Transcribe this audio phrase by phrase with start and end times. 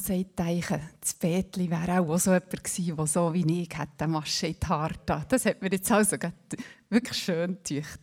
[0.00, 4.48] sagt, denke, das Bettli wäre auch so jemand gewesen, der so wie ich hätte Masche
[4.48, 4.94] in die Haare
[5.28, 6.16] Das hat mir jetzt also
[6.88, 8.00] wirklich schön gedacht.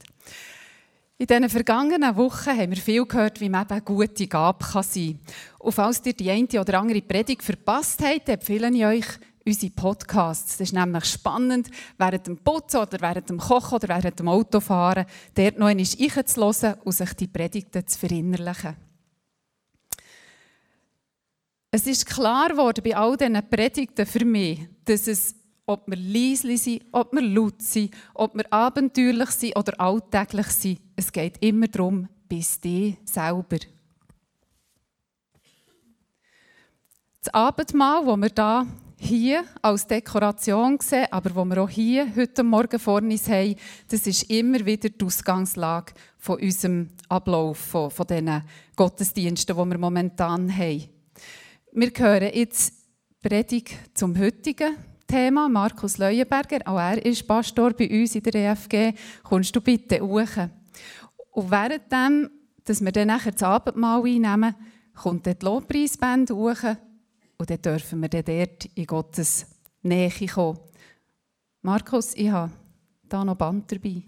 [1.20, 5.20] In diesen vergangenen Wochen haben wir viel gehört, wie man eine gute Gabe kann sein
[5.25, 5.36] kann.
[5.60, 9.05] Und falls ihr die eine oder andere Predigt verpasst habt, empfehle ich euch
[9.43, 10.57] unsere Podcasts.
[10.57, 15.05] Das ist nämlich spannend, während dem Putzen oder während dem Kochen oder während dem Autofahren,
[15.33, 18.75] dort noch einmal reinzuhören und sich die Predigten zu verinnerlichen.
[21.77, 25.35] Es ist klar geworden bei all diesen Predigten für mich, dass es,
[25.67, 30.79] ob wir leise sind, ob wir laut sind, ob wir abenteuerlich sind oder alltäglich sind,
[30.95, 33.59] es geht immer darum, bis die selber.
[37.23, 38.66] Das Abendmahl, das wir da
[38.97, 43.55] hier als Dekoration sehen, aber wo wir auch hier heute Morgen vor uns haben,
[43.88, 48.41] das ist immer wieder die Ausgangslage von unserem Ablauf, von, von diesen
[48.75, 50.96] Gottesdiensten, die wir momentan haben.
[51.80, 52.73] Wir hören jetzt
[53.22, 55.47] Predigt zum heutigen Thema.
[55.47, 58.95] Markus Leuenberger, auch er ist Pastor bei uns in der EFG.
[59.22, 60.50] Kommst du bitte hoch?
[61.34, 62.31] Und währenddem,
[62.64, 64.56] dass wir dann nachher das Abendmahl einnehmen,
[64.95, 66.64] kommt die Lobpreisband hoch
[67.38, 69.45] und dann dürfen wir dann dort in Gottes
[69.84, 70.58] Nähe kommen.
[71.62, 72.53] Markus, ich habe
[73.03, 74.02] da noch Band dabei.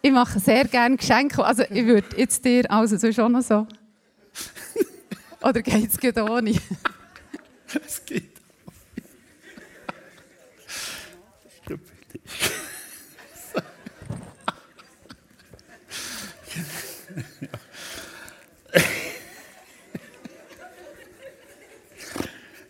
[0.00, 1.44] Ich mache sehr gerne Geschenke.
[1.44, 3.66] Also ich würde jetzt dir, also so schon noch so.
[5.42, 6.54] Oder geht es geht ohne?
[7.86, 8.38] Es geht ohne.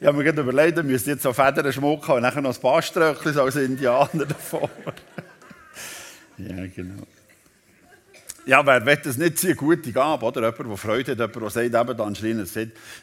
[0.00, 2.60] Ich habe mir gerade überlegt, wir müssen jetzt so Federn schmucken und nachher noch ein
[2.60, 4.70] paar Ströckchen als Indianer davor.
[6.38, 7.04] ja, genau.
[8.48, 10.40] Ja, wer will das nicht eine gute Gabe, oder?
[10.40, 12.40] Jemand, der Freude hat, jemand, der sagt, eben dann schreien,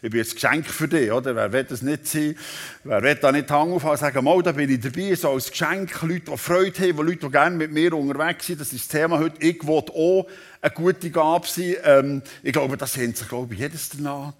[0.02, 1.36] ich bin ein Geschenk für dich, oder?
[1.36, 2.36] Wer will das nicht sein?
[2.84, 6.02] Wer will da nicht Hang aufhaben sagen, mal, da bin ich dabei, so als Geschenk,
[6.02, 9.20] Leute, die Freude haben, Leute, die gerne mit mir unterwegs sind, das ist das Thema
[9.20, 9.36] heute.
[9.39, 10.26] Ich will auch
[10.61, 11.76] eine gute Gabe sein.
[11.84, 14.34] Ähm, ich glaube, das sehnt sich, glaube ich, jedes danach.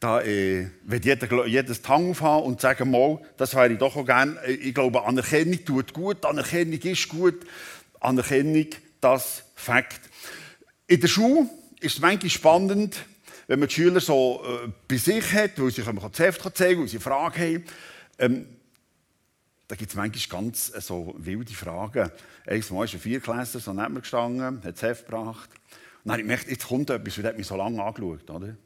[0.00, 4.04] Da äh, wird jeder, jedes Hang aufhaben und sagen, mal, das wäre ich doch auch
[4.04, 4.44] gerne.
[4.44, 7.46] Ich glaube, Anerkennung tut gut, Anerkennung ist gut.
[8.00, 8.66] Anerkennung,
[9.02, 10.00] das Fakt.
[10.86, 12.96] In der Schule ist es manchmal spannend,
[13.48, 16.88] wenn man die Schüler so äh, bei sich hat, weil sie das Heft zeigen weil
[16.88, 17.64] sie Fragen haben.
[18.18, 18.46] Ähm,
[19.68, 22.10] da gibt es manchmal ganz äh, so wilde Fragen.
[22.46, 25.50] Einmal ist ein Vierklässler so neben mir gestanden, hat das Heft gebracht.
[26.04, 28.30] Und dann habe ich jetzt kommt etwas, weil er hat mich so lange angeschaut.
[28.30, 28.56] Oder?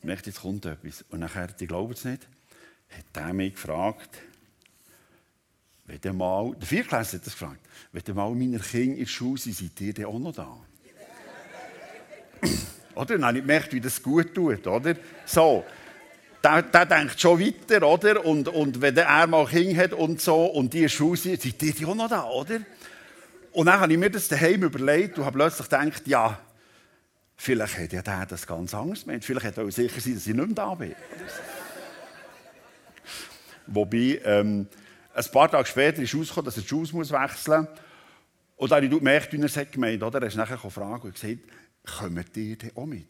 [0.00, 1.04] Ich merkte, jetzt kommt etwas.
[1.10, 2.26] Und nachher, die glauben es nicht,
[2.90, 4.10] hat er mich gefragt,
[5.88, 7.60] wenn der mal, der Vierklässler hat das gefragt,
[7.92, 10.56] wenn der mal meine Kinder in der Schule sind, seid ihr dann auch noch da?
[12.94, 13.14] oder?
[13.14, 14.94] Dann habe ich gemerkt, wie das gut tut, oder?
[15.24, 15.64] So.
[16.44, 18.24] Der, der denkt schon weiter, oder?
[18.24, 21.80] Und, und wenn er mal Kinder hat und so, und die in Schule sind, seid
[21.80, 22.60] ihr auch noch da, oder?
[23.52, 26.38] Und dann habe ich mir das daheim überlegt und habe plötzlich gedacht, ja,
[27.34, 29.24] vielleicht hat ja der das ganz anders gemeint.
[29.24, 30.94] Vielleicht hat er auch sicher sein, dass ich nicht mehr da bin.
[33.66, 34.68] Wobei, ähm,
[35.26, 37.80] ein paar Tage später ist rausgekommen, dass er die Schuhe wechseln muss.
[38.56, 40.14] Und dann habe ich gemerkt, wie er es gemeint hat.
[40.14, 41.38] Er ist nachher gefragt und gesagt,
[41.84, 43.06] kommt ihr denn auch mit?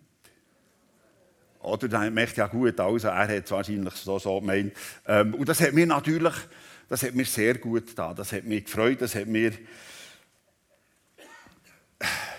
[1.60, 4.72] Oder dann merkt ja gut, also er hat es wahrscheinlich so, so gemeint.
[5.06, 6.34] Ähm, und das hat mir natürlich,
[6.88, 8.14] das hat mir sehr gut getan.
[8.14, 9.52] Das hat mich gefreut, das hat mir,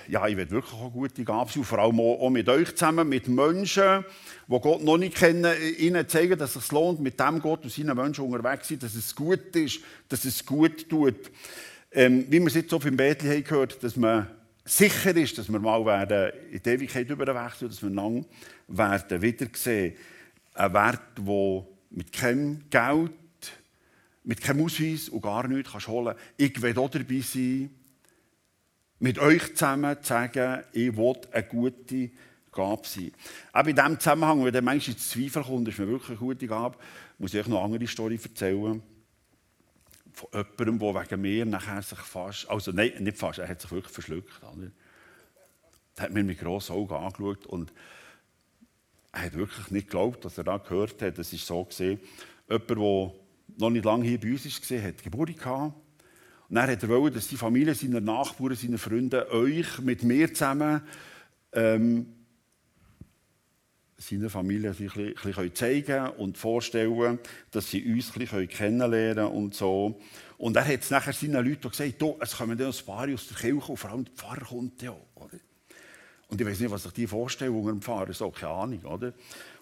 [0.09, 3.27] ja, ich will wirklich auch gute Gabe sein, vor allem auch mit euch zusammen, mit
[3.27, 4.03] Menschen,
[4.47, 7.95] die Gott noch nicht kennen, ihnen zeigen, dass es lohnt, mit dem Gott und seinen
[7.95, 11.29] Menschen unterwegs sein, dass es gut ist, dass es gut tut.
[11.91, 14.27] Ähm, wie wir es jetzt so im Bethlehem haben gehört, dass man
[14.65, 18.25] sicher ist, dass wir mal werden in die Ewigkeit überwechseln, dass wir lang
[18.67, 19.93] werden wiedersehen.
[20.53, 23.11] Ein Wert, der mit keinem Geld,
[24.23, 26.21] mit keinem Ausweis und gar nichts kannst holen kannst.
[26.37, 27.69] Ich will auch dabei sein,
[28.99, 32.11] mit euch zusammen zu sagen, ich will eine gute
[32.51, 33.11] Gabe sein.
[33.53, 36.47] Auch in diesem Zusammenhang, wenn der Mensch ins Zweifel kommt, ist mir wirklich eine gute
[36.47, 36.77] Gabe,
[37.17, 38.81] muss ich euch noch eine andere Story erzählen
[40.19, 43.71] von jemandem, der wegen mir nachher sich fast, also nein, nicht fast, er hat sich
[43.71, 44.41] wirklich verschluckt.
[45.95, 47.71] Er hat mir mit grossen Augen angeschaut und
[49.11, 51.17] er hat wirklich nicht geglaubt, dass er da gehört hat.
[51.17, 51.99] Es ist so gesehen,
[52.49, 52.77] jemand, der
[53.57, 55.73] noch nicht lange hier bei uns war, hat Geburt gehabt.
[56.49, 60.33] Und dann hat er wollen, dass die Familie, seine Nachbarn, seine Freunde euch mit mir
[60.33, 60.81] zusammen
[61.53, 62.07] ähm,
[63.99, 67.19] seiner Familie sich ein bisschen zeigen und vorstellen,
[67.51, 69.99] dass sie uns ein bisschen kennenlernen und so.
[70.37, 73.37] Und er hat es nachher seinen Leuten gesagt, es kommen dann ein paar aus der
[73.37, 74.95] Kirche und vor allem der Pfarrer kommt ja.
[76.29, 79.13] Und ich weiß nicht, was sich die vorstellen unter dem Fahrer, so, keine Ahnung, oder?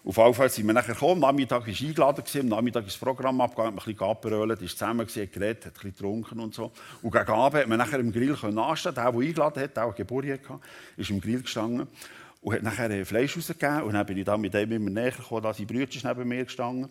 [0.08, 2.98] Auf jeden Fall sind wir nachher gekommen, am Nachmittag war eingeladen, am Nachmittag ist das
[2.98, 6.72] Programm abgegangen, hat ein bisschen geaperölt, ist zusammen geredet, hat ein bisschen getrunken und so.
[7.02, 9.94] Und gegen Abend hat man nachher im Grill anstehen der, der eingeladen hat, der auch
[9.94, 10.60] Geburt hatte,
[10.96, 11.88] ist im Grill gestanden
[12.40, 15.42] und hat nachher Fleisch rausgegeben und dann bin ich dann mit dem immer näher gekommen,
[15.42, 16.88] da sein Brüder neben mir gestanden.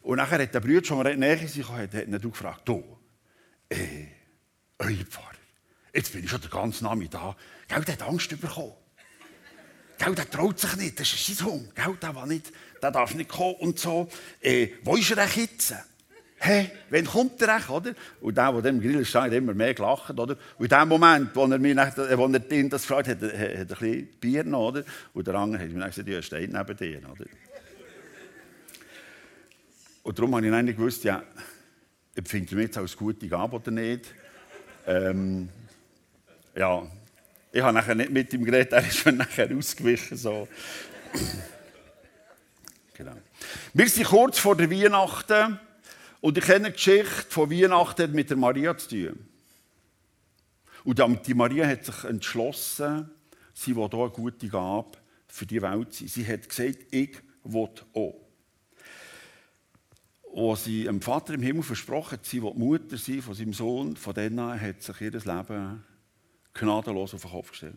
[0.00, 2.82] Und nachher hat der Brüder, schon mal näher sich hat, ihn gefragt, du,
[3.68, 4.06] äh,
[4.78, 5.36] euer Pfarrer,
[5.92, 7.36] jetzt bin ich schon den ganzen Nachmittag,
[7.68, 8.72] gell, der hat Angst bekommen.
[10.04, 11.74] Gell, der traut sich nicht, das ist sein Hund.
[11.74, 12.52] Gell, der, will nicht,
[12.82, 14.08] der darf nicht kommen und so.
[14.40, 15.74] Äh, wo ist er denn jetzt?
[16.36, 17.94] Hä, wann kommt er echt, oder?
[18.20, 20.36] Und der, der im Grill stand, hat immer mehr gelacht, oder?
[20.58, 23.60] Und in dem Moment, wo er, mir nach, wo er das gefragt hat, hat er
[23.60, 24.84] ein bisschen Bier noch, oder?
[25.14, 27.24] Und der andere hat mir gesagt, ja, steht neben dir, oder?
[30.02, 31.22] Und darum habe ich nicht gewusst, ja,
[32.14, 34.14] empfindet er mich jetzt als gute Gabe oder nicht?
[34.86, 35.48] Ähm,
[36.54, 36.86] ja,
[37.54, 40.16] ich habe nachher nicht mit ihm geredet, er ist mir nachher ausgewichen.
[40.16, 40.48] So.
[42.94, 43.14] genau.
[43.72, 45.60] Wir sind kurz vor der Weihnachten
[46.20, 49.28] und ich kenne die Geschichte von Weihnachten mit der Maria zu tun.
[50.82, 53.08] Und die Maria hat sich entschlossen,
[53.52, 54.98] sie will hier eine gute Gabe
[55.28, 56.08] für die Welt sein.
[56.08, 58.20] Sie hat gesagt, ich will auch.
[60.34, 63.94] Als sie dem Vater im Himmel versprochen hat, sie will Mutter sein von seinem Sohn,
[63.94, 65.84] von denen hat sich ihr Leben
[66.54, 67.76] gnadenlos auf den Kopf gestellt.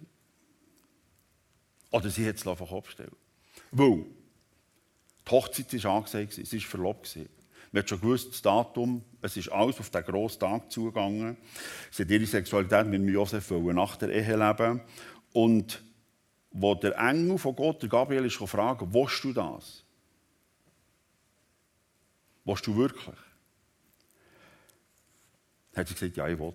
[1.91, 3.15] Oder sie hat es auf den Kopf gestellt.
[3.71, 4.05] Weil
[5.25, 7.17] die Hochzeit war angesagt, sie war verlobt.
[7.71, 11.37] Man hat schon gewusst, das Datum, es ist alles auf den grossen Tag zugegangen.
[11.91, 14.81] Sie hat ihre Sexualität mit Josef nach der Ehe leben.
[15.33, 15.83] Und
[16.51, 19.83] wo der Engel von Gott, der Gabriel, ist gefragt, willst du das?
[22.45, 23.15] Willst du wirklich?
[25.75, 26.53] Hat sie gesagt, ja, ich will.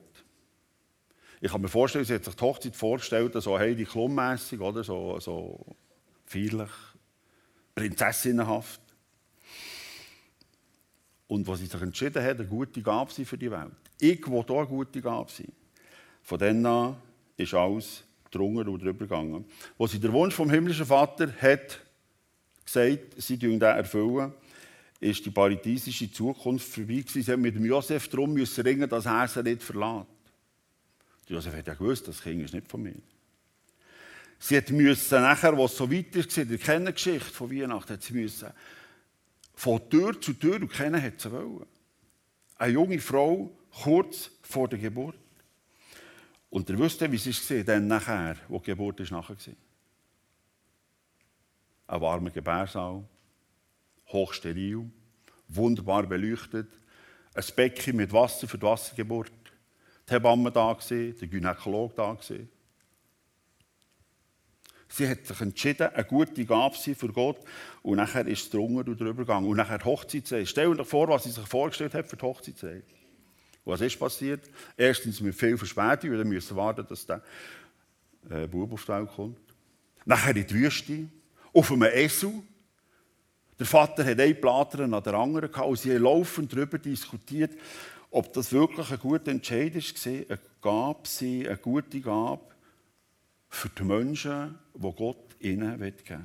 [1.44, 4.84] Ich kann mir vorstellen, sie hat sich die Hochzeit vorgestellt, so Heidi Klum-mässig, oder?
[4.84, 5.66] So, so
[6.24, 6.70] feierlich,
[7.74, 8.80] prinzessinnenhaft.
[11.26, 13.72] Und was sie sich entschieden hat, eine gute Gabe sein für die Welt.
[13.98, 15.50] Ich will hier eine gute Gabe sein.
[16.22, 16.96] Von dann an
[17.36, 19.44] ist alles drunter und drüber gegangen.
[19.76, 21.80] Wo sie der Wunsch vom himmlischen Vater hat
[22.64, 24.32] gesagt, sie den erfüllen,
[25.00, 27.22] ist die paradiesische Zukunft vorbei gewesen.
[27.24, 30.11] Sie mit Josef darum müssen ringen, dass er sie nicht verlässt.
[31.28, 32.94] Josef hat ja gewusst, das Kind ist nicht von mir.
[34.38, 38.14] Sie hat müssen nachher, was so weit ist, in der Kennengeschichte von Weihnachten, hat sie
[38.14, 38.50] müssen
[39.54, 41.66] von Tür zu Tür und kennen hat sie wollen.
[42.56, 45.16] Eine junge Frau, kurz vor der Geburt.
[46.50, 49.54] Und ihr wisst ja, wie es dann nachher, wo die Geburt ist nachher war.
[51.86, 53.04] Ein warmer Gebärsaal,
[54.08, 54.90] hochsteril,
[55.48, 56.68] wunderbar beleuchtet,
[57.34, 59.32] ein Becken mit Wasser für die Wassergeburt
[60.08, 62.12] die Hebamme da, gewesen, der Gynäkologe da.
[62.12, 62.48] Gewesen.
[64.88, 67.38] Sie hat sich entschieden, eine gute Gabe zu sein für Gott.
[67.82, 69.48] Und nachher ist es drunter und drüber gegangen.
[69.48, 70.46] Und nachher Hochzeitsreise.
[70.46, 72.82] Stell dir vor, was sie sich vorgestellt hat für die Hochzeitsreise.
[73.64, 74.50] Was ist passiert?
[74.76, 77.22] Erstens mit viel Verspätung, weil wir müssen warten, dass der
[78.28, 79.38] äh, Bub auf die Welt kommt.
[80.04, 81.08] Nachher in die Wüste,
[81.52, 82.32] auf einem Esel.
[83.58, 87.52] Der Vater hat einen Plater nach der anderen gehabt und sie haben laufend darüber diskutiert,
[88.12, 92.44] ob das wirklich ein guter Entscheid war, eine Gabe war, eine gute Gabe
[93.48, 96.20] für die Menschen, die Gott ihnen geben will.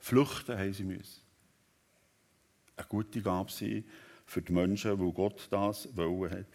[0.00, 1.20] Flüchten haben sie müssen.
[2.76, 3.84] Eine gute Gabe sein
[4.26, 6.46] für die Menschen, die Gott das wollen hat.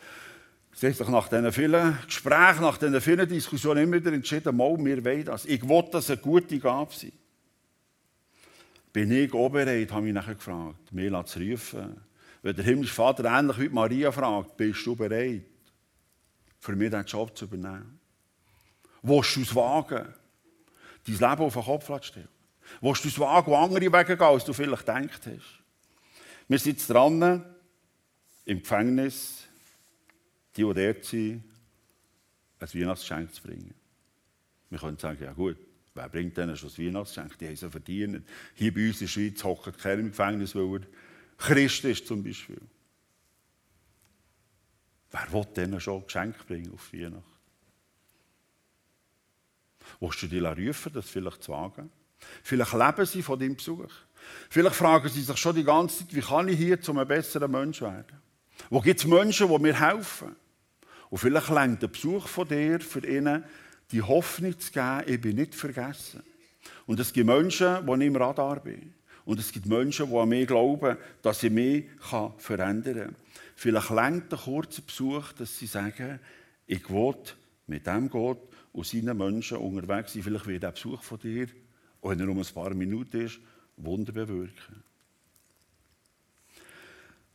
[0.74, 5.26] Sich nach diesen vielen Gesprächen, nach diesen vielen Diskussionen immer wieder entschieden, mal, wir wollen
[5.26, 5.46] das.
[5.46, 7.12] Ich will, dass eine gute Gabe sein.
[8.92, 12.09] Bin ich auch bereit, habe ich nachher gefragt, mir zu rufen
[12.42, 15.44] wenn der himmlische Vater ähnlich wie Maria fragt, bist du bereit,
[16.60, 18.00] für mich diesen Job zu übernehmen?
[19.02, 20.14] Willst du es wagen,
[21.06, 22.28] dein Leben auf den Kopf zu stellen?
[22.82, 25.60] Willst du es wagen, andere Wege gehen, als du vielleicht gedacht hast?
[26.48, 27.46] Wir sind jetzt dran,
[28.46, 29.44] im Gefängnis,
[30.56, 31.44] die, die dort sind,
[32.60, 33.74] ein Weihnachtsgeschenk zu bringen.
[34.70, 35.58] Wir können sagen, ja gut,
[35.94, 37.38] wer bringt denen schon ein Weihnachtsgeschenk?
[37.38, 38.26] Die haben es verdient.
[38.56, 40.88] Hier bei uns in der Schweiz hockt keiner im Gefängnis, weil er
[41.40, 42.62] Christ ist zum Beispiel.
[45.12, 47.24] Wer will denen schon Geschenk bringen auf Weihnachten?
[50.00, 51.90] Willst du dich rufen, das vielleicht zu wagen?
[52.44, 53.90] Vielleicht leben sie von deinem Besuch.
[54.50, 57.50] Vielleicht fragen sie sich schon die ganze Zeit, wie kann ich hier zu einem besseren
[57.50, 58.22] Mensch werden?
[58.70, 60.36] Wo gibt es Menschen, die mir helfen?
[61.10, 63.44] Und vielleicht lenkt der Besuch von dir für ihnen
[63.92, 66.22] die Hoffnung zu geben, ich bin nicht vergessen.
[66.86, 68.94] Und es gibt Menschen, die ich im Radar bin.
[69.30, 71.86] Und es gibt Menschen, die an mich glauben, dass ich mich
[72.40, 73.16] verändern kann.
[73.56, 76.20] Vielleicht längt ein kurzer Besuch, dass sie sagen,
[76.66, 77.14] ich will
[77.68, 78.42] mit dem Gott,
[78.74, 80.24] und seinen Menschen unterwegs sind.
[80.24, 81.48] Vielleicht wird der Besuch von dir,
[82.02, 83.40] auch wenn er nur ein paar Minuten ist,
[83.78, 84.84] Wunder bewirken.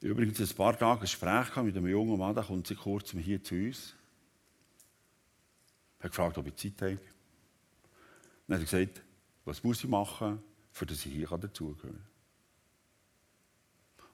[0.01, 3.41] Übrigens ein paar Tage ein Gespräch mit einem jungen Mann, der kommt sie kurz hier
[3.41, 3.95] zu uns.
[6.01, 6.99] Er hat gefragt, ob ich Zeit habe.
[8.49, 9.03] Dann hat er gesagt,
[9.45, 10.43] was muss ich machen,
[10.75, 12.07] für dass ich hier dazugehören kann.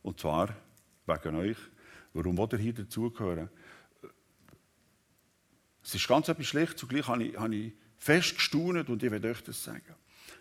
[0.02, 0.54] Und zwar
[1.06, 1.56] wegen euch.
[2.12, 3.48] Warum wollt ihr hier dazugehören?
[5.82, 6.78] Es ist ganz etwas schlecht.
[6.78, 9.94] Zugleich habe ich, habe ich fest gestaunt und ich werde euch das sagen.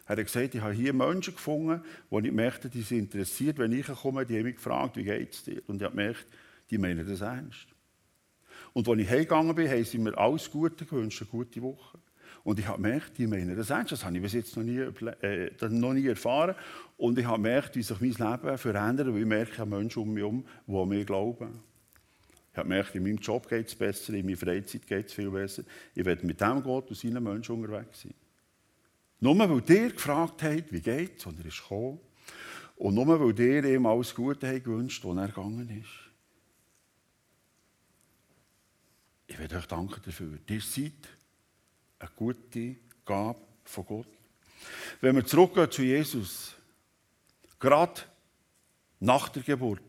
[0.06, 3.58] Er hat gesagt, ich habe hier Menschen gefunden, die ich merkte, die sind interessiert.
[3.58, 5.62] Wenn ich komme, die haben mich gefragt, wie geht es dir?
[5.68, 6.28] Und ich habe gemerkt,
[6.70, 7.68] die meinen das ernst.
[8.74, 11.98] Und als ich heimgegangen bin, haben sie mir alles Gute gewünscht, eine gute Woche.
[12.44, 13.92] Und ich habe gemerkt, die meinen das ernst.
[13.92, 14.80] Das habe ich bis jetzt noch nie,
[15.22, 16.56] äh, noch nie erfahren.
[16.98, 19.08] Und ich habe gemerkt, wie sich mein Leben verändert.
[19.08, 21.60] Und ich merke, Menschen um mich herum, die an mich glauben.
[22.52, 25.30] Ich habe gemerkt, in meinem Job geht es besser, in meiner Freizeit geht es viel
[25.30, 25.64] besser.
[25.94, 28.14] Ich werde mit dem Gott und seinen Menschen unterwegs sein.
[29.20, 32.00] Nur weil ihr gefragt habt, wie geht es, und er ist gekommen.
[32.78, 36.10] Und nur weil ihr ihm alles Gute habt gewünscht, als er gegangen ist.
[39.28, 40.40] Ich werde euch danken dafür.
[40.48, 40.94] Ihr seid
[42.00, 42.76] eine gute
[43.06, 44.08] Gabe von Gott.
[45.02, 46.56] Wenn wir zurückgehen zu Jesus,
[47.60, 48.02] gerade
[49.00, 49.82] nach der Geburt,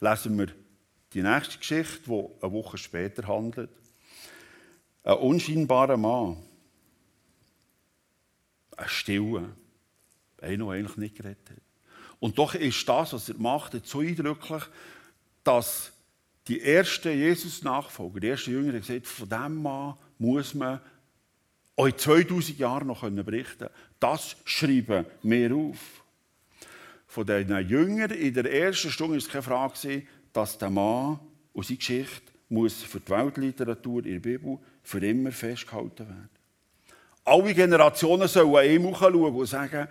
[0.00, 0.48] lesen wir
[1.12, 3.70] die nächste Geschichte, die eine Woche später handelt.
[5.02, 6.36] Ein unscheinbarer Mann,
[8.76, 9.54] ein Stille,
[10.40, 11.56] einer, der eigentlich nicht geredet hat.
[12.18, 14.62] Und doch ist das, was er macht, so eindrücklich,
[15.44, 15.92] dass
[16.48, 20.80] die ersten Jesus-Nachfolger, die ersten Jünger, gesagt von diesem Mann muss man
[21.76, 23.70] euch 2000 Jahre noch berichten können.
[24.00, 26.04] Das schreiben wir auf.
[27.06, 30.02] Von diesen Jüngern in der ersten Stunde war es keine Frage,
[30.32, 31.18] dass der Mann
[31.52, 36.28] und seine Geschichte muss für die Weltliteratur in der Bibel für immer festgehalten werden.
[37.24, 39.88] Alle Generationen sollen ihm schauen und sagen,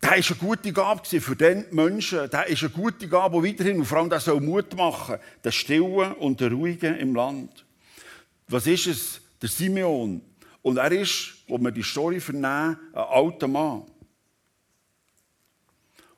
[0.00, 2.30] der war eine gute Gabe für den Menschen.
[2.30, 5.52] Der ist eine gute Gabe, die weiterhin, und vor allem, der soll Mut machen, der
[5.52, 7.64] Stillen und der Ruhigen im Land.
[8.48, 9.20] Was ist es?
[9.40, 10.20] Der Simeon.
[10.62, 13.84] Und er ist, wo wir die Story vernehmen, ein alter Mann.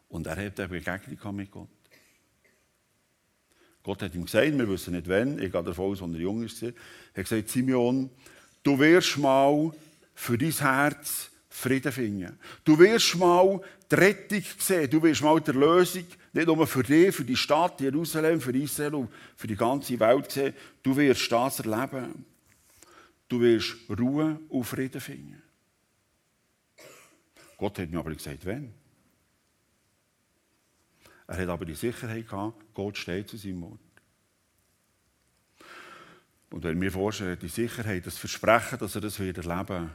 [0.08, 1.68] Und er hat eine Begegnung mit Gott.
[3.82, 6.42] Gott hat ihm gesagt, wir wissen nicht wann, ich gehe davon aus, als er jung
[6.42, 6.74] ist, er hat
[7.14, 8.08] gesagt, Simeon,
[8.62, 9.72] du wirst mal
[10.14, 12.38] für dein Herz Frieden finden.
[12.64, 17.14] Du wirst mal die Rettung sehen, du wirst mal die Lösung, nicht nur für dich,
[17.14, 21.60] für die Stadt Jerusalem, für Israel und für die ganze Welt sehen, du wirst das
[21.60, 22.24] erleben.
[23.28, 25.42] Du wirst Ruhe und Frieden finden.
[27.56, 28.74] Gott hat mir aber gesagt, wenn.
[31.26, 33.80] Er hat aber die Sicherheit gehabt, Gott steht zu seinem Wort.
[36.50, 39.90] Und wenn wir vorstellen, die Sicherheit, das Versprechen, dass er das wieder erleben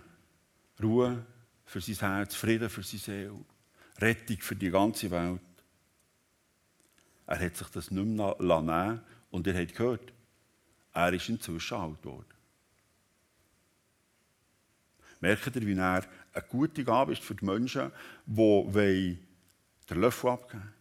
[0.81, 1.25] Ruhe
[1.65, 3.45] für sein Herz, Frieden für seine Seele,
[3.99, 5.41] Rettung für die ganze Welt.
[7.27, 10.13] Er hat sich das nicht mehr nehmen und ihr habt gehört,
[10.93, 12.38] er ist inzwischen alt geworden.
[15.19, 17.91] Merkt ihr, wie er eine gute Gabe ist für die Menschen,
[18.25, 19.17] die
[19.89, 20.73] den Löffel abgeben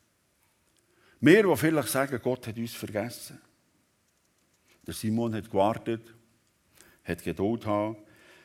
[1.21, 3.41] wir, die vielleicht sagen, Gott hat uns vergessen.
[4.87, 6.03] Der Simon hat gewartet,
[7.05, 7.99] hat Geduld gehabt,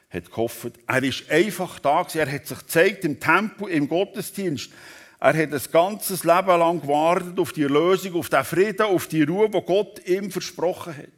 [0.10, 0.74] hat gehofft.
[0.88, 2.20] Er ist einfach da gewesen.
[2.20, 4.72] Er hat sich gezeigt im Tempel, im Gottesdienst.
[5.20, 9.24] Er hat ein ganzes Leben lang gewartet auf die Lösung, auf den Frieden, auf die
[9.24, 11.10] Ruhe, die Gott ihm versprochen hat.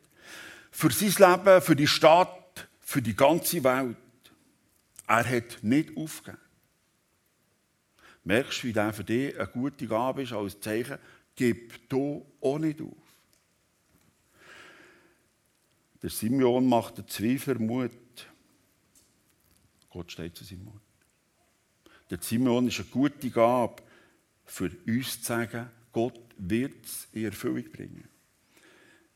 [0.69, 3.97] Für sein Leben, für die Stadt, für die ganze Welt.
[5.07, 6.41] Er hat nicht aufgegeben.
[8.23, 10.97] Merkst du, wie der für dich eine gute Gabe ist als Zeichen?
[11.35, 13.05] Gib du auch nicht auf.
[16.01, 17.91] Der Simeon macht den Zweifler Mut.
[19.89, 20.81] Gott steht zu seinem Wort.
[22.09, 23.81] Der Simeon ist eine gute Gabe,
[24.45, 28.07] für uns zu sagen, Gott wird es in Erfüllung bringen.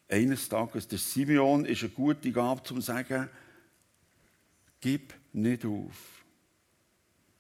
[0.08, 3.29] Eines Tages, der Simeon ist eine gute Gabe, um zu sagen,
[4.81, 6.24] gib nicht auf.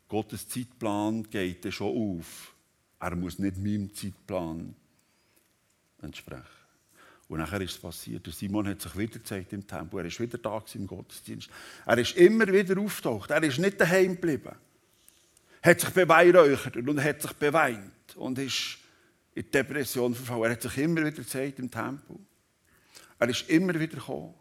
[0.07, 2.53] Gottes Zeitplan geht schon auf.
[2.99, 4.75] Er muss nicht meinem Zeitplan
[6.01, 6.59] entsprechen.
[7.29, 8.25] Und nachher ist es passiert.
[8.33, 9.99] Simon hat sich wieder gezeigt im Tempel.
[9.99, 11.49] Er ist wieder da im Gottesdienst.
[11.85, 13.29] Er ist immer wieder auftaucht.
[13.29, 14.55] Er ist nicht daheim geblieben.
[15.61, 18.79] Hat sich beweihräuchert und hat sich beweint und ist
[19.35, 20.43] in Depression verfallen.
[20.45, 22.17] Er hat sich immer wieder gezeigt im Tempel.
[23.19, 24.33] Er ist immer wieder gekommen.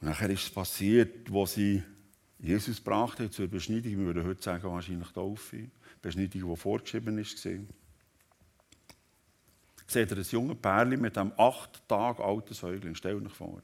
[0.00, 1.82] Und nachher ist es passiert, wo sie
[2.38, 3.98] Jesus brachte zur Beschneidung.
[3.98, 5.68] Wir würden heute sagen, wahrscheinlich Taufe.
[6.00, 7.24] Beschneidung, die vorgeschrieben war.
[9.86, 12.94] Seht ihr ein junges Pärchen mit einem acht Tage alten Säugling?
[12.94, 13.60] Stell euch vor.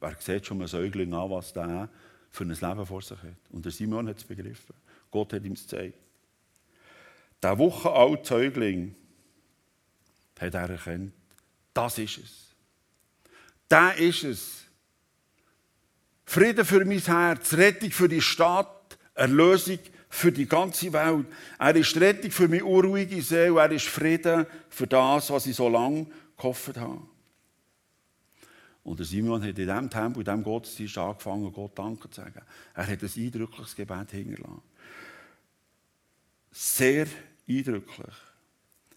[0.00, 1.88] Wer sieht schon einen Säugling an, was der
[2.30, 3.36] für ein Leben vor sich hat?
[3.50, 4.74] Und der Simon hat es begriffen.
[5.10, 5.98] Gott hat ihm es gezeigt.
[7.42, 8.94] Der wochenalte Säugling
[10.38, 11.12] hat er erkannt,
[11.72, 12.49] das ist es.
[13.70, 14.64] Der ist es.
[16.24, 21.26] Frieden für mein Herz, Rettung für die Stadt, Erlösung für die ganze Welt.
[21.58, 25.68] Er ist Rettung für meine unruhige Seele, er ist Frieden für das, was ich so
[25.68, 27.02] lange gehofft habe.
[28.82, 32.42] Und der Simon hat in diesem Tempel, in diesem Gottesdienst angefangen, Gott Danke zu sagen.
[32.74, 34.62] Er hat ein eindrückliches Gebet hingelassen.
[36.50, 37.06] Sehr
[37.48, 38.14] eindrücklich.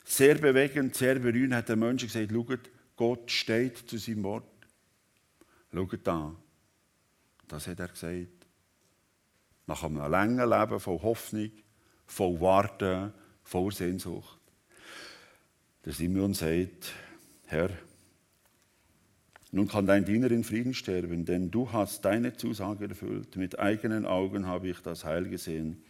[0.06, 4.52] Sehr bewegend, sehr berührend hat der Mensch gesagt, schaut, Gott steht zu seinem Wort.
[5.74, 6.36] Schaut da.
[7.48, 8.48] Das hat er gesagt.
[9.65, 11.51] Nach einem langen Leben voll Hoffnung,
[12.06, 13.13] voll Warten,
[13.44, 14.39] voll Sehnsucht.
[15.86, 16.94] Der Simon sagt,
[17.46, 17.70] Herr,
[19.51, 23.36] nun kann dein Diener in Frieden sterben, denn du hast deine Zusage erfüllt.
[23.36, 25.84] Mit eigenen Augen habe ich das Heil gesehen,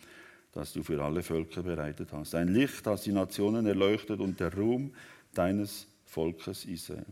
[0.52, 2.36] das du für alle Völker bereitet hast.
[2.36, 4.94] Ein Licht, das die Nationen erleuchtet und der Ruhm
[5.34, 7.06] deines Volkes Israel.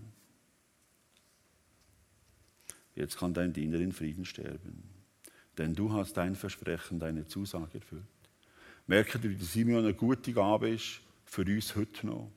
[2.96, 4.84] Jetzt kann dein Diener in Frieden sterben,
[5.58, 8.04] denn du hast dein Versprechen, deine Zusage erfüllt.
[8.88, 12.32] Merkt ihr, wie Simeon eine gute Gabe ist für uns heute noch?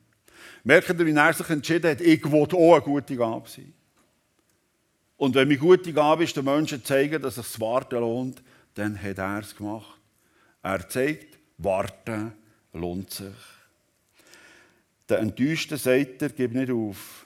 [0.63, 3.73] Merkt ihr, wie er sich entschieden hat, ich will auch eine gute Gabe sein?
[5.17, 8.41] Und wenn mir gute Gabe ist, den Menschen zeigen, dass es das Warten lohnt,
[8.73, 9.99] dann hat er es gemacht.
[10.61, 12.33] Er zeigt, Warten
[12.73, 13.33] lohnt sich.
[15.07, 17.25] Der Enttäuschte sagt er, gib nicht auf.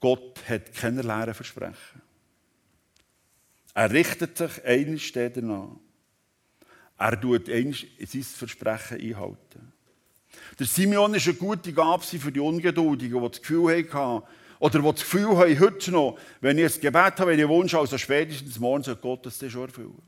[0.00, 2.07] Gott hat keine leeren Versprechen.
[3.78, 5.76] Er richtet sich eines steht danach.
[6.98, 9.72] Er tut eines sein Versprechen einhalten.
[10.58, 14.26] Der Simeon ist eine gute Gabe für die Ungeduldigen, die das Gefühl hatten,
[14.58, 17.72] oder die das Gefühl haben, heute noch, wenn ich ein Gebet habe, wenn ich Wunsch
[17.72, 20.02] also spätestens morgen soll Gott das schon erfüllen.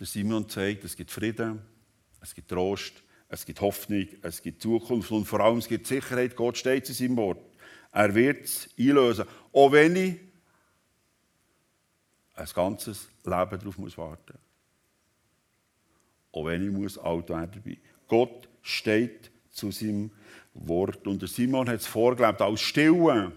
[0.00, 1.62] Der Simon zeigt, es gibt Frieden,
[2.20, 6.34] es gibt Trost, es gibt Hoffnung, es gibt Zukunft und vor allem es gibt Sicherheit.
[6.34, 7.38] Gott steht in seinem Wort.
[7.96, 9.24] Er wird es einlösen.
[9.54, 10.16] Auch wenn ich
[12.34, 14.38] ein ganzes Leben darauf muss warten
[16.30, 17.78] Auch wenn ich muss alt werden dabei.
[18.06, 20.10] Gott steht zu seinem
[20.52, 21.06] Wort.
[21.06, 23.32] Und der Simon hat es vorgelebt als Stille.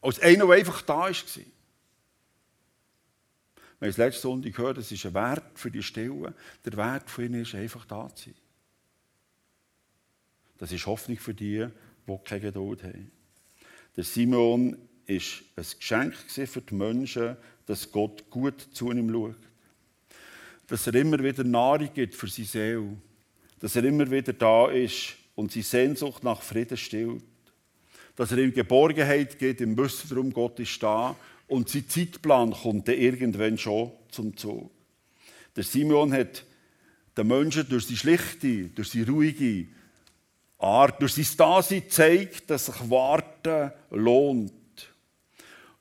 [0.00, 1.12] Als einer, der einfach da war.
[1.12, 1.44] Wir
[3.78, 6.34] haben es letzte Sonntag gehört, es ist ein Wert für die Stille.
[6.64, 8.34] Der Wert für ihn ist, einfach da zu sein.
[10.56, 11.68] Das ist Hoffnung für die,
[12.06, 13.19] die keine Geduld haben.
[14.00, 17.36] Der Simon ist ein Geschenk für die Menschen,
[17.66, 19.36] dass Gott gut zu ihm schaut.
[20.68, 22.96] Dass er immer wieder Nahrung gibt für seine Seele.
[23.58, 27.22] Dass er immer wieder da ist und seine Sehnsucht nach Frieden stillt.
[28.16, 31.14] Dass er ihm Geborgenheit gibt, im Wissen darum, Gott ist da
[31.46, 34.70] und sein Zeitplan kommt dann irgendwann schon zum Zug.
[35.54, 36.46] Der Simon hat
[37.18, 39.66] den Menschen durch seine schlichte, durch seine ruhige
[40.60, 44.52] Art, durch sein Dasein zeigt, dass sich Warten lohnt.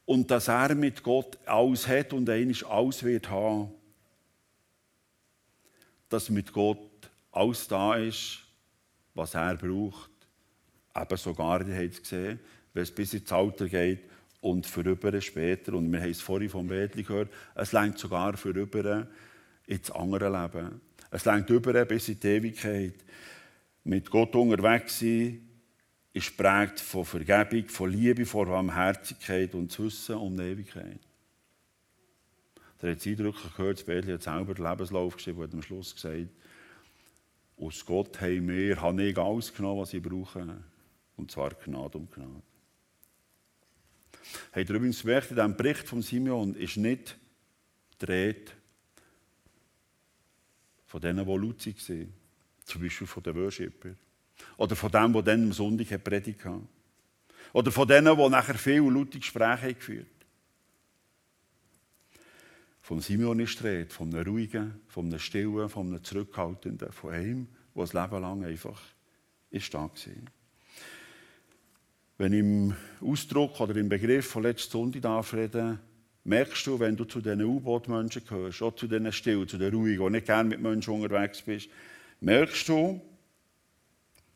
[0.06, 3.72] Und dass er mit Gott alles hat und eigentlich alles wird haben.
[6.08, 6.80] Dass mit Gott
[7.32, 8.40] alles da ist,
[9.14, 10.10] was er braucht.
[10.96, 12.40] Eben sogar, ihr habt es gesehen,
[12.74, 14.00] wenn es bis ins Alter geht
[14.42, 15.74] und vorüber später.
[15.74, 19.08] Und wir haben es vorhin vom Bädli gehört, es längt sogar vorüber
[19.68, 20.82] ins andere Leben.
[21.12, 22.96] Es längt über bis in die Ewigkeit.
[23.84, 25.50] Mit Gott unterwegs sein
[26.14, 31.00] ist prägt von Vergebung, von Liebe, von Barmherzigkeit und Wissen um die Ewigkeit.
[32.82, 36.30] Der hat es eindrücklich gehört, Bädli hat selber den Lebenslauf geschrieben und am Schluss gesagt,
[37.58, 40.64] aus Gott haben wir, habe ich alles genommen, was ich brauche.
[41.18, 42.42] Und zwar Gnade um Gnade.
[44.54, 47.18] Habt ihr übrigens gemerkt, in diesem Bericht von Simeon ist nicht
[48.02, 48.52] die Rede
[50.86, 52.14] von denen, die laut waren.
[52.70, 53.90] Zum Beispiel von den Worshipper.
[54.58, 56.62] Oder von dem, der dann am Sonntag predigt hat.
[57.52, 60.06] Oder von denen, die nachher viele laute Gespräche geführt.
[62.84, 68.04] Von Simeon ist die von einem ruhigen, einem stillen, einem zurückhaltenden, von einem, der ein
[68.04, 68.82] Leben lang einfach
[69.50, 69.90] ist da war.
[72.20, 75.36] Wenn ich im Ausdruck oder im Begriff von letzter Sonntag darf
[76.24, 80.04] merkst du, wenn du zu diesen U-Boot-Menschen gehörst, auch zu diesen Stillen, zu den Ruhigen,
[80.04, 81.70] die nicht gerne mit Menschen unterwegs bist,
[82.20, 83.02] merkst du,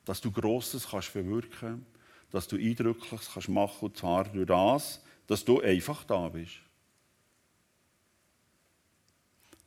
[0.05, 1.85] dass du Grosses kannst bewirken
[2.33, 6.55] dass du Eindrückliches kannst machen und zwar durch das, dass du einfach da bist.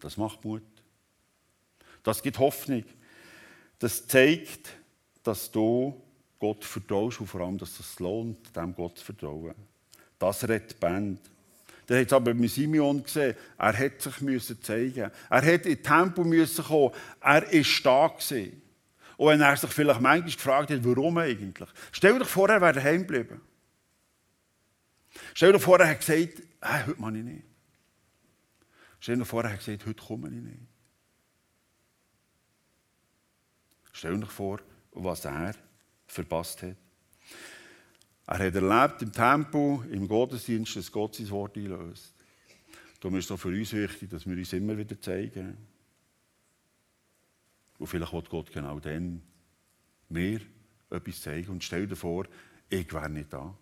[0.00, 0.64] Das macht Mut.
[2.02, 2.84] Das gibt Hoffnung.
[3.78, 4.76] Das zeigt,
[5.22, 6.02] dass du
[6.40, 9.54] Gott vertraust und vor allem, dass es lohnt, dem Gott zu vertrauen.
[10.18, 11.20] Das die Band.
[11.88, 15.82] Der hat es aber mit Simeon gesehen, er hätte sich müssen zeigen Er hätte in
[15.82, 16.94] Tempo müssen kommen.
[17.20, 18.20] Er war stark.
[19.16, 21.68] Und wenn er sich vielleicht manchmal gefragt hat, warum eigentlich?
[21.92, 23.40] Stell dir vor, er wäre daheim geblieben.
[25.32, 27.44] Stell dir vor, er hat gesagt, hey, heute mache ich nicht.
[29.00, 30.60] Stell dir vor, er hat gesagt, heute komme ich nicht.
[33.92, 34.60] Stell dir vor,
[34.92, 35.54] was er
[36.06, 36.76] verpasst hat.
[38.26, 42.12] Er hat erlebt im Tempel, im Gottesdienst, dass Gott sein Wort einlöst.
[43.00, 45.56] Darum ist es auch für uns wichtig, dass wir uns immer wieder zeigen.
[47.78, 49.22] Und vielleicht wird Gott genau dann
[50.08, 50.40] mir
[50.90, 51.52] etwas zeigen.
[51.52, 52.26] Und stell dir vor,
[52.68, 53.56] ich wäre nicht da.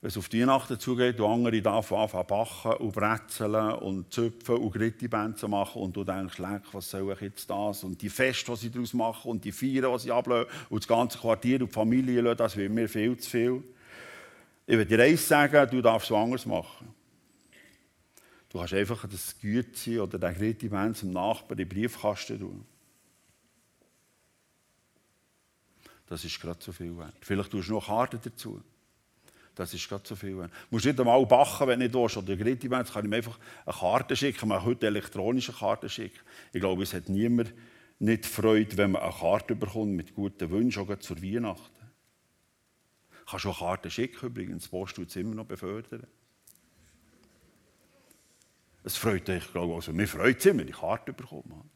[0.00, 4.56] Wenn es auf die Weihnachten zugeht, und andere da anfangen backen und brezeln und züpfen
[4.56, 7.82] und Grittibänze machen und du denkst, leck, was soll ich jetzt das?
[7.82, 10.88] Und die Feste, die sie daraus machen und die Feiern, die sie ablösen und das
[10.88, 13.64] ganze Quartier und die Familie, das wird mir viel zu viel.
[14.68, 16.94] Ich würde dir eins sagen, du darfst es anders machen.
[18.50, 22.64] Du kannst einfach das Güte oder den Grittibänze zum Nachbarn in den Briefkasten tun.
[26.06, 27.16] Das ist gerade so viel wert.
[27.20, 28.62] Vielleicht tust du noch Karten dazu.
[29.58, 30.36] Das ist gerade so viel.
[30.36, 32.16] Du musst nicht einmal backen, wenn du nicht willst.
[32.16, 34.48] Oder Gritti kann ich mir einfach eine Karte schicken.
[34.48, 36.20] Man kann heute elektronische Karten schicken.
[36.52, 37.52] Ich glaube, es hat niemand
[37.98, 41.90] nicht Freude, wenn man eine Karte bekommt mit guten Wünschen, auch zur Weihnachten.
[43.10, 44.62] Du kannst auch Karten schicken übrigens.
[44.62, 46.06] Das Post tut es immer noch befördern.
[48.84, 51.68] Es freut dich, glaube ich, also mir freut es immer, die Karte bekommen.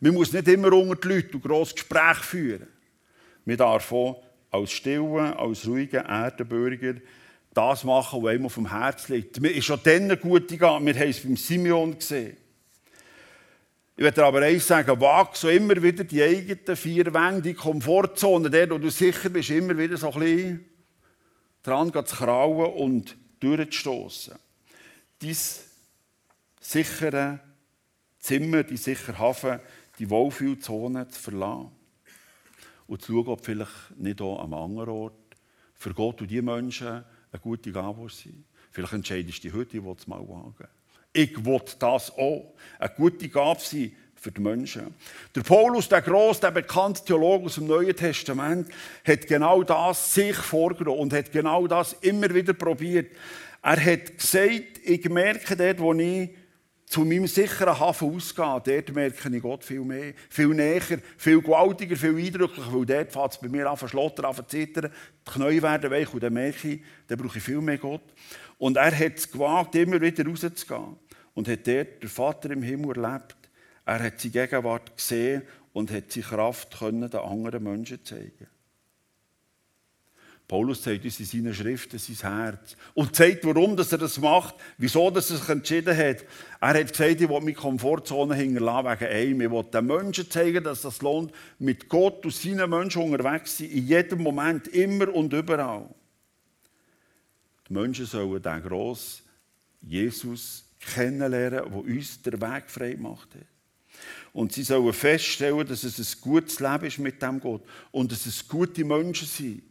[0.00, 2.68] Man muss nicht immer unter die Leute und grosse Gespräche führen.
[3.44, 6.94] Man darf auch als stillen, als ruhiger Erdenbürger
[7.52, 9.40] das machen, was ihm auf dem Herz liegt.
[9.40, 10.86] Mir ist schon dann eine gute Gabe.
[10.86, 12.36] Wir haben es beim Simeon gesehen.
[13.96, 18.50] Ich werde aber eins sagen, wag so immer wieder die eigenen vier Wände, die Komfortzone,
[18.50, 20.64] der, wo du sicher bist, immer wieder so ein bisschen
[21.62, 24.34] dran zu krauen und durchzustoßen.
[25.20, 25.36] Dein
[26.60, 27.40] sichere
[28.18, 29.60] Zimmer, die sichere Hafen,
[29.98, 31.83] die Wohlfühlzone zu verlassen
[32.86, 35.14] und zu schauen, ob vielleicht nicht auch am anderen Ort
[35.74, 38.44] für Gott und die Menschen eine gute Gabe sein.
[38.70, 40.68] Vielleicht entscheidest du dich heute, ich es mal wagen.
[41.12, 42.54] Ich will das auch.
[42.78, 44.94] Eine gute Gabe sein für die Menschen.
[45.34, 48.68] Der Paulus, der grosse, der bekannte Theologe aus dem Neuen Testament,
[49.06, 53.12] hat genau das sich vorgenommen und hat genau das immer wieder probiert.
[53.62, 56.30] Er hat gesagt, ich merke dort, wo ich
[56.94, 60.80] zu meinem sicheren Hafen ausgehen, dort merke ich Gott viel mehr, viel näher,
[61.16, 64.44] viel gewaltiger, viel eindrücklicher, weil dort fängt es bei mir an zu schlottern, an zu
[64.44, 64.92] zittern,
[65.26, 68.04] die Knie werden weich und dann merke ich, dann brauche ich viel mehr Gott.
[68.58, 70.96] Und er hat es gewagt, immer wieder rauszugehen
[71.34, 73.38] und hat dort den Vater im Himmel erlebt.
[73.84, 78.53] Er hat seine Gegenwart gesehen und hat seine Kraft den anderen Menschen zeigen
[80.46, 84.54] Paulus zeigt uns in seinen Schriften sein Herz und zeigt, warum dass er das macht,
[84.76, 86.24] wieso dass er sich entschieden hat.
[86.60, 89.40] Er hat gesagt, ich will meine Komfortzone hinterlassen wegen einem.
[89.40, 93.62] Ich will den Menschen zeigen, dass das lohnt, mit Gott und seinen Menschen unterwegs zu
[93.62, 95.88] sein, in jedem Moment, immer und überall.
[97.66, 99.22] Die Menschen sollen den grossen
[99.80, 103.46] Jesus kennenlernen, der uns den Weg frei gemacht hat.
[104.34, 108.26] Und sie sollen feststellen, dass es ein gutes Leben ist mit dem Gott und dass
[108.26, 109.62] es gute Menschen sind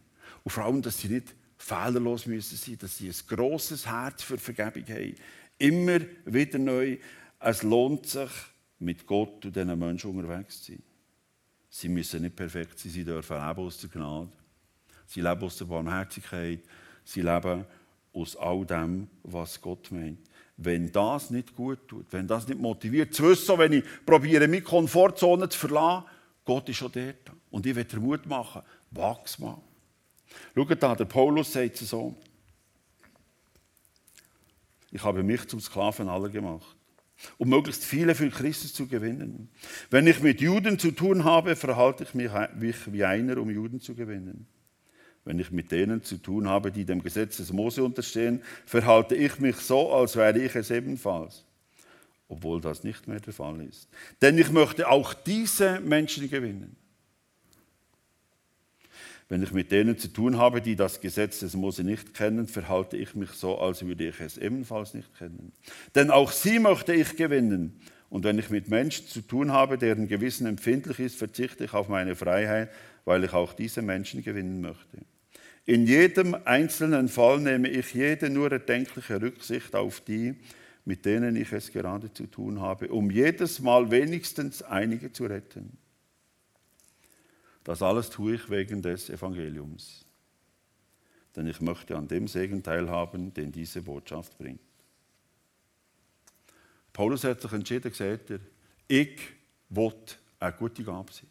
[0.44, 4.38] und vor allem, dass sie nicht fehlerlos müssen sein, dass sie ein grosses Herz für
[4.38, 5.16] Vergebung haben.
[5.58, 6.98] Immer wieder neu.
[7.40, 8.32] Es lohnt sich,
[8.84, 10.84] mit Gott und diesen Menschen unterwegs zu sein.
[11.70, 14.30] Sie müssen nicht perfekt sein, sie dürfen leben aus der Gnade.
[15.08, 16.60] Sie leben aus der Barmherzigkeit.
[17.04, 17.66] Sie leben
[18.14, 20.20] aus all dem, was Gott meint.
[20.58, 24.62] Wenn das nicht gut tut, wenn das nicht motiviert, zu wissen, wenn ich probiere, meine
[24.62, 26.06] Komfortzone zu verlassen,
[26.46, 27.32] Gott ist schon dort.
[27.50, 29.60] Und ich will Mut machen, wachs mal.
[30.56, 32.15] Schaut da, der Paulus sagt es so.
[34.91, 36.76] Ich habe mich zum Sklaven aller gemacht,
[37.39, 39.50] um möglichst viele für Christus zu gewinnen.
[39.89, 42.32] Wenn ich mit Juden zu tun habe, verhalte ich mich
[42.93, 44.46] wie einer, um Juden zu gewinnen.
[45.26, 49.39] Wenn ich mit denen zu tun habe, die dem Gesetz des Mose unterstehen, verhalte ich
[49.39, 51.43] mich so, als wäre ich es ebenfalls.
[52.28, 53.88] Obwohl das nicht mehr der Fall ist.
[54.22, 56.76] Denn ich möchte auch diese Menschen gewinnen.
[59.34, 62.98] Wenn ich mit denen zu tun habe, die das Gesetz des Mose nicht kennen, verhalte
[62.98, 65.52] ich mich so, als würde ich es ebenfalls nicht kennen.
[65.96, 67.82] Denn auch sie möchte ich gewinnen.
[68.12, 71.89] Und wenn ich mit Menschen zu tun habe, deren Gewissen empfindlich ist, verzichte ich auf
[71.89, 72.69] meine Freiheit,
[73.06, 75.00] weil ich auch diese Menschen gewinnen möchte.
[75.65, 80.36] In jedem einzelnen Fall nehme ich jede nur erdenkliche Rücksicht auf die,
[80.86, 85.76] mit denen ich es gerade zu tun habe, um jedes Mal wenigstens einige zu retten.
[87.63, 90.06] Das alles tue ich wegen des Evangeliums.
[91.36, 94.60] Denn ich möchte an dem Segen teilhaben, den diese Botschaft bringt.
[96.91, 98.39] Paulus hat sich entschieden, gesagt er,
[98.88, 99.19] ich
[99.69, 99.93] will
[100.39, 101.28] eine gute Gabe sein.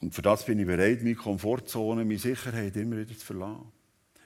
[0.00, 3.72] Und für das bin ich bereit, meine Komfortzone, meine Sicherheit immer wieder zu verlassen.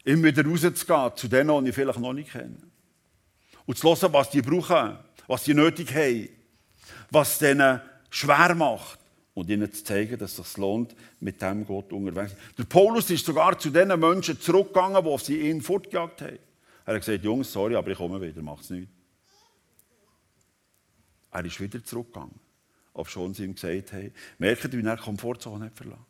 [0.04, 2.58] Immer wieder rauszugehen zu denen, die ich vielleicht noch nicht kenne.
[3.64, 6.28] Und zu hören, was die brauchen, was sie nötig haben,
[7.10, 9.00] was denen schwer macht.
[9.34, 12.46] Und ihnen zu zeigen, dass es sich lohnt, mit dem Gott unterwegs zu sein.
[12.58, 16.38] Der Paulus ist sogar zu den Menschen zurückgegangen, die sie ihn fortgejagt haben.
[16.86, 18.88] Er hat gesagt, Jungs, sorry, aber ich komme wieder, macht's nicht.
[21.32, 22.38] Er ist wieder zurückgegangen.
[22.92, 26.06] Ob schon sie ihm gesagt haben, merkt wie er die Komfortzone nicht verlassen.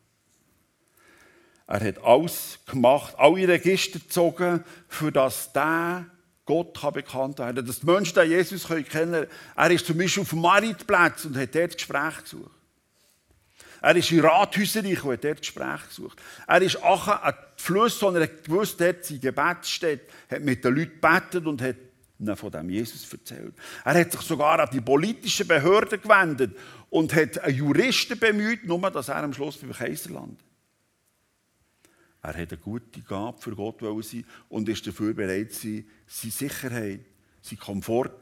[1.67, 6.07] Er hat alles gemacht, alle Register gezogen, für das der
[6.47, 9.27] Gott kann bekannt werden dass die Menschen Jesus kennen können.
[9.57, 12.54] Er ist zum Beispiel auf dem Maritplatz und hat dort Gespräch gesucht.
[13.85, 16.23] Er ist in Rathäusern und hat dort Gespräch gesucht.
[16.47, 20.75] Er ist Achen an die Flüsse, und er gewusst hat, sein Gebetsstätte, hat mit den
[20.75, 21.77] Leuten gebetet und hat
[22.18, 23.55] ihnen von dem Jesus erzählt.
[23.85, 26.57] Er hat sich sogar an die politischen Behörden gewendet
[26.88, 30.40] und hat einen Juristen bemüht, nur dass er am Schluss beim Kaiser landet.
[32.23, 37.01] Er hat eine gute Gabe für Gott sein und ist dafür bereit, seine Sicherheit,
[37.42, 38.12] seinen Komfort,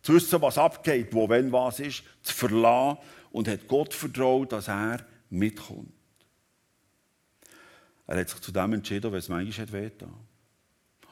[0.00, 2.98] zu wissen, was abgeht, wo wenn was ist, zu verlassen
[3.30, 5.92] und hat Gott vertraut, dass er mitkommt.
[8.06, 10.14] Er hat sich zu dem entschieden, wenn es manchmal wehgetan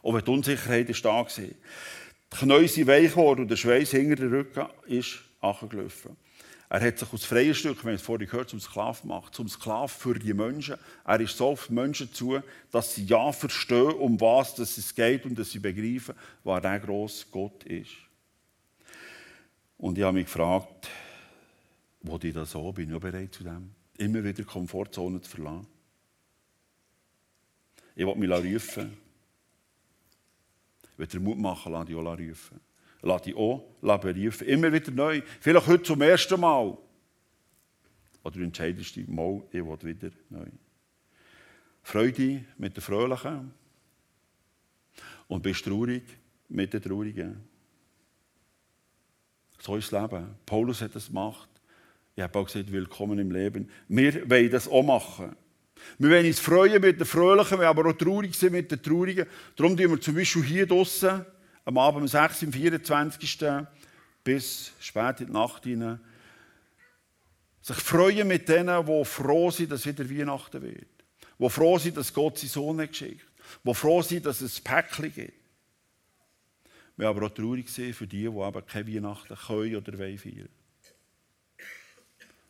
[0.03, 1.27] Auch wenn die Unsicherheit ist da war.
[1.27, 1.55] Die
[2.31, 5.21] Knie sind weich geworden und der Schweiß hinter den Rücken ist
[5.69, 6.17] gelaufen.
[6.69, 9.93] Er hat sich aus freien Stück, wenn es vorhin gehört, zum Sklav gemacht, zum Sklav
[9.93, 10.77] für die Menschen.
[11.05, 12.41] Er ist so die Menschen zu,
[12.73, 17.27] dass sie ja verstehen, um was es geht und dass sie begreifen, wer der grosse
[17.31, 17.93] Gott ist.
[19.79, 20.89] Und ich habe mich gefragt,
[22.07, 25.67] wo ich das so bin, ich bereit zu dem, immer wieder Komfortzone zu verlassen.
[27.95, 28.97] Ich will mich rufen.
[30.83, 32.61] Ich will dir Mut machen, lass dich auch rufen.
[33.03, 34.47] Lass dich auch berufen.
[34.47, 35.23] Immer wieder neu.
[35.41, 36.77] Vielleicht heute zum ersten Mal.
[38.23, 40.47] Oder entscheidest dich mal, ich will wieder neu.
[41.83, 43.53] Freude mit den Fröhlichen.
[45.29, 46.03] Und bist traurig
[46.49, 47.45] mit den Traurigen.
[49.59, 50.35] So ist das Leben.
[50.45, 51.49] Paulus hat das gemacht.
[52.19, 53.69] Ich habe auch gesagt, willkommen im Leben.
[53.89, 55.37] Wir wollen das auch machen.
[55.99, 59.27] Wir wollen uns freuen mit den Fröhlichen, wir aber auch traurig sein mit den Traurigen.
[59.55, 61.27] Darum tun wir zum Beispiel hier draußen
[61.67, 63.39] am Abend um 6, am 24.
[64.25, 66.01] bis spät in die Nacht hinein,
[67.61, 70.89] sich freuen mit denen, die froh sind, dass wieder Weihnachten wird.
[71.39, 73.27] Die froh sind, dass Gott seinen Sohn hat geschickt.
[73.63, 75.35] Die froh sind, dass es Päckchen gibt.
[76.97, 80.56] Wir aber auch traurig sind für die, die aber keine Weihnachten können oder wollen feiern.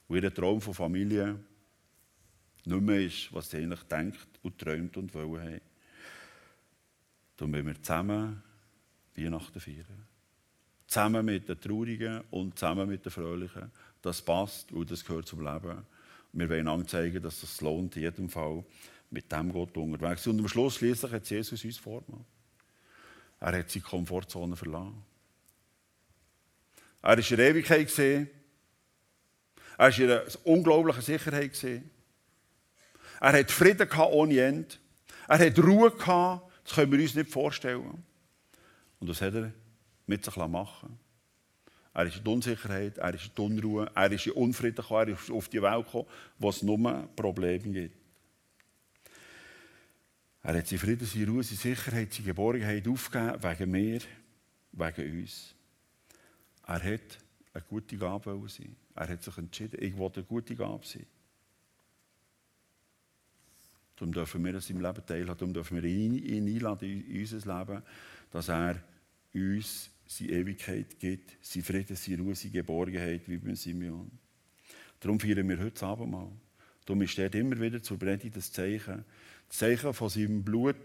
[0.09, 1.38] Und ihr Traum von Familie
[2.64, 5.61] nicht mehr ist, was sie eigentlich denkt und träumt und wollen haben.
[7.37, 8.42] Darum wollen wir zusammen
[9.14, 10.07] Weihnachten feiern.
[10.87, 13.71] Zusammen mit den Traurigen und zusammen mit den Fröhlichen.
[14.03, 15.85] Das passt und das gehört zum Leben.
[16.33, 18.64] Wir wollen anzeigen, dass es lohnt, in jedem Fall
[19.11, 22.25] mit dem Gott unterwegs Und am Schluss schließlich hat Jesus uns vorgemacht.
[23.40, 25.03] Er hat seine Komfortzone verlassen.
[27.03, 28.29] Er ist in der Ewigkeit gesehen.
[29.79, 31.65] Er ist in einer unglaublichen Sicherheit.
[33.21, 34.75] Er hat Frieden ohne Ende.
[35.29, 36.51] Er hat Ruhe gehabt.
[36.65, 38.05] Das können wir uns nicht vorstellen.
[38.99, 39.53] Und das hat er
[40.07, 40.99] mit sich machen
[41.93, 45.31] Er ist in Unsicherheit, er ist in Unruhe, er ist in Unfrieden gekommen, er ist
[45.31, 46.07] auf die Welt gekommen,
[46.39, 47.97] wo es nur Probleme gibt.
[50.43, 54.01] Er hat seinen Frieden, seine Ruhe, seine Sicherheit, seine Geborgenheit aufgegeben, wegen mir,
[54.73, 55.55] wegen uns.
[56.67, 57.19] Er hat
[57.53, 58.77] eine gute Gabe sein.
[58.97, 61.07] Er hat sich entschieden, ich will eine gute Gabe sein.
[63.95, 67.83] Darum dürfen wir das im Leben teilhaben, darum dürfen wir ihn, einladen in unser Leben,
[68.31, 68.83] dass er
[69.35, 74.11] uns seine Ewigkeit gibt, seine Frieden, seine Ruhe, seine Geborgenheit, wie beim Simeon.
[75.01, 76.31] Darum feiern wir heute Abend mal.
[76.85, 79.05] Darum ist dort immer wieder zur Predigt das Zeichen,
[79.49, 80.77] das Zeichen von seinem Blut,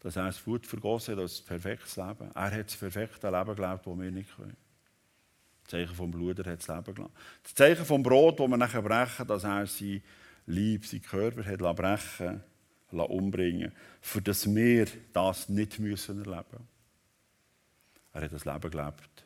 [0.00, 2.30] dass er das Blut vergossen hat als perfektes Leben.
[2.34, 4.56] Er hat das perfekte Leben gelebt, das wir nicht können.
[5.62, 7.14] Das Zeichen vom Blut, er hat das Leben gelassen.
[7.42, 10.02] Das Zeichen vom Brot, das wir nachher brechen, dass er sein
[10.46, 12.42] Lieb, sein Körper hat brechen
[12.90, 16.68] umbringen für das wir das nicht müssen erleben müssen.
[18.12, 19.24] Er hat das Leben gelebt,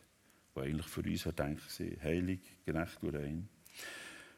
[0.55, 3.49] das eigentlich für uns gedacht war, heilig, gerecht und rein.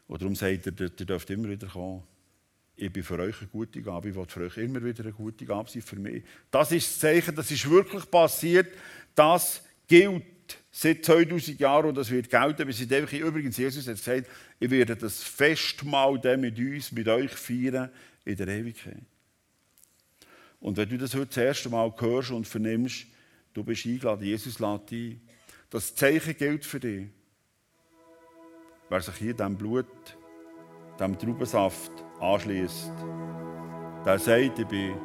[0.08, 2.04] Und darum sagt er, ihr dürft immer wieder kommen.
[2.76, 5.46] ich bin für euch eine gute Gabe, ich will für euch immer wieder eine gute
[5.46, 6.24] Gabe sein, für mich.
[6.50, 8.74] Das ist das Zeichen, das ist wirklich passiert,
[9.14, 10.24] das gilt
[10.72, 13.14] seit 2000 Jahren und das wird gelten bis in ewig.
[13.14, 14.28] Übrigens, Jesus hat gesagt,
[14.60, 17.90] ich werde das Festmahl mit uns, mit euch feiern
[18.26, 19.02] in der Ewigkeit.
[20.60, 23.06] Und wenn du das heute das erste Mal hörst und vernimmst,
[23.54, 25.22] du bist eingeladen, Jesus lädt ein.
[25.70, 27.08] Das Zeichen gilt für dich.
[28.90, 29.86] Wer sich hier dem Blut,
[31.00, 32.92] dem Traubensaft anschließt,
[34.06, 34.98] der sagt, ich bin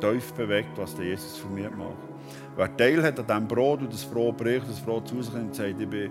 [0.00, 2.07] tief bewegt, was der Jesus für mich macht.
[2.56, 5.54] Wer Teil hat an diesem Brot und das Brot bricht, das Brot zu sich nimmt,
[5.54, 6.10] sagt, ich bin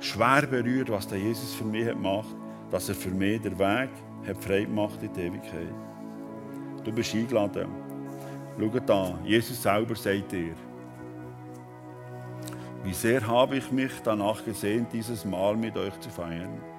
[0.00, 2.34] schwer berührt, was der Jesus für mich macht,
[2.70, 3.90] dass er für mich den Weg
[4.26, 5.74] hat frei gemacht in die Ewigkeit.
[6.84, 7.68] Du bist eingeladen.
[8.58, 10.54] Schau an, Jesus selber sagt dir,
[12.82, 16.69] wie sehr habe ich mich danach gesehnt, dieses Mal mit euch zu feiern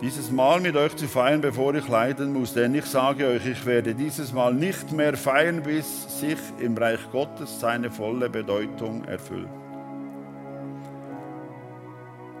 [0.00, 2.54] dieses Mal mit euch zu feiern, bevor ich leiden muss.
[2.54, 7.00] Denn ich sage euch, ich werde dieses Mal nicht mehr feiern, bis sich im Reich
[7.10, 9.48] Gottes seine volle Bedeutung erfüllt.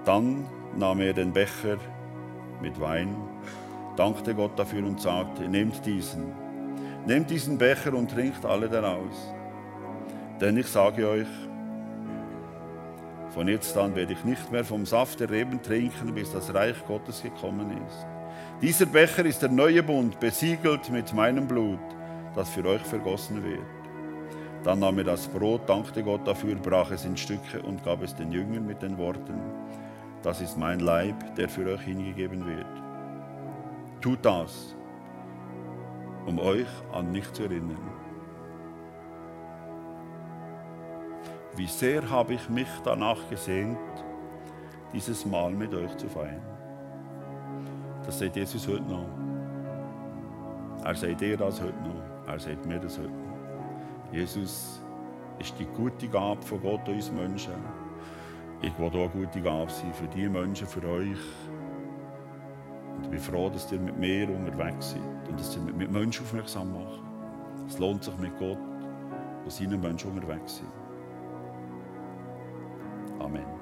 [0.04, 1.78] Dann nahm er den Becher
[2.62, 3.14] mit Wein,
[3.96, 6.32] dankte Gott dafür und sagte, nehmt diesen,
[7.06, 9.34] nehmt diesen Becher und trinkt alle daraus.
[10.40, 11.26] Denn ich sage euch,
[13.38, 16.74] von jetzt an werde ich nicht mehr vom Saft der Reben trinken, bis das Reich
[16.88, 18.04] Gottes gekommen ist.
[18.60, 21.78] Dieser Becher ist der neue Bund, besiegelt mit meinem Blut,
[22.34, 23.60] das für euch vergossen wird.
[24.64, 28.12] Dann nahm er das Brot, dankte Gott dafür, brach es in Stücke und gab es
[28.12, 29.40] den Jüngern mit den Worten,
[30.24, 32.66] das ist mein Leib, der für euch hingegeben wird.
[34.00, 34.74] Tut das,
[36.26, 37.97] um euch an mich zu erinnern.
[41.58, 43.76] Wie sehr habe ich mich danach gesehnt,
[44.92, 46.40] dieses Mal mit euch zu feiern.
[48.06, 49.08] Das sagt Jesus heute noch.
[50.84, 52.28] Er sagt dir das heute noch.
[52.28, 54.12] Er sagt mir das heute noch.
[54.12, 54.80] Jesus
[55.40, 57.54] ist die gute Gabe von Gott uns Menschen.
[58.62, 61.18] Ich will auch eine gute Gabe sein für die Menschen, für euch.
[62.94, 66.24] Und ich bin froh, dass ihr mit mir unterwegs seid und dass ihr mit Menschen
[66.24, 67.02] aufmerksam macht.
[67.66, 68.58] Es lohnt sich mit Gott
[69.42, 70.87] und seinen Menschen unterwegs sein.
[73.20, 73.57] Amen.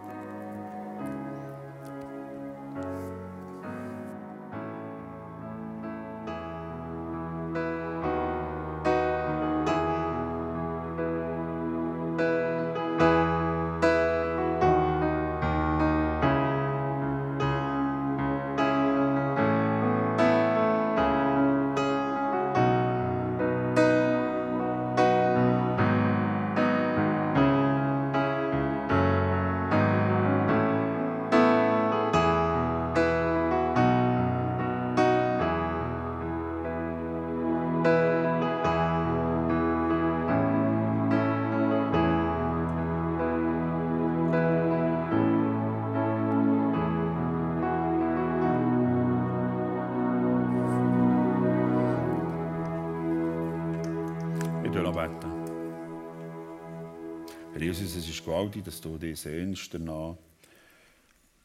[57.59, 60.17] Jesus, es ist gewaltig, dass du dich sehnst danach,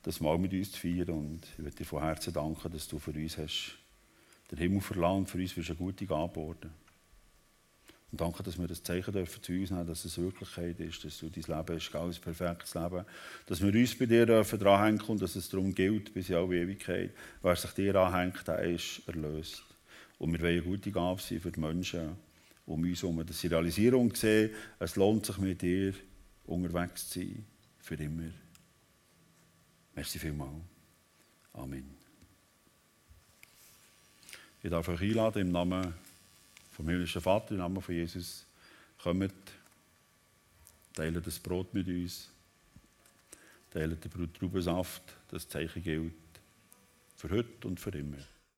[0.03, 1.09] das Mal mit uns zu feiern.
[1.09, 3.77] Und ich möchte dir von Herzen danken, dass du für uns hast
[4.51, 5.29] den Himmel verlangt.
[5.29, 6.39] Für uns bist du eine gute Gabe.
[6.39, 6.59] Und
[8.11, 11.29] danke, dass wir das Zeichen dürfen zu uns nehmen, dass es Wirklichkeit ist, dass du
[11.29, 13.05] dein Leben hast, ein perfektes Leben.
[13.47, 16.61] Dass wir uns bei dir dürfen dranhängen und dass es darum gilt, bis in alle
[16.61, 17.11] Ewigkeit.
[17.41, 19.63] Wer sich dir anhängt, der ist erlöst.
[20.19, 22.15] Und wir wollen eine gute Gabe sein für die Menschen
[22.65, 23.25] um uns herum.
[23.25, 25.93] Dass sie realisieren und sehen, es lohnt sich mit dir,
[26.45, 27.45] unterwegs zu sein,
[27.79, 28.31] für immer.
[29.95, 30.63] Merci vielmals.
[31.53, 31.95] Amen.
[34.63, 35.93] Ich darf euch einladen im Namen
[36.71, 38.45] vom himmlischen Vater, im Namen von Jesus,
[39.01, 39.33] kommt,
[40.93, 42.29] teilt das Brot mit uns,
[43.71, 46.13] teilt den Traubensaft, das Zeichen gilt
[47.15, 48.17] für heute und für immer.